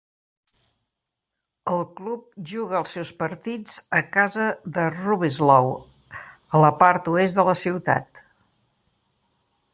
El 1.73 1.83
club 1.99 2.23
juga 2.53 2.79
els 2.79 2.95
seus 2.97 3.11
partits 3.19 3.75
a 3.99 4.01
casa 4.17 4.49
a 4.85 4.87
Rubislaw, 4.97 5.71
a 6.57 6.65
la 6.67 6.75
part 6.83 7.13
oest 7.15 7.41
de 7.43 7.47
la 7.51 7.57
ciutat. 7.67 8.25